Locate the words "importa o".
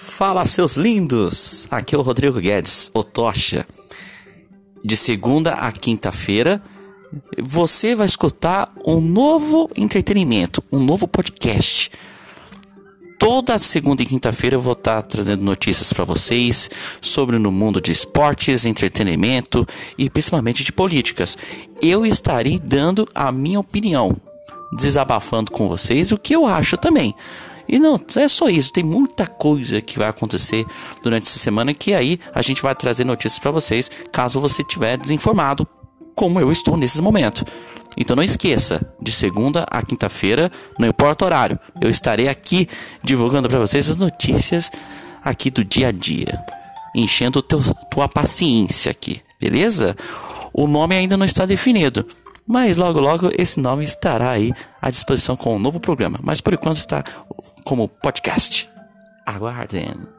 40.88-41.26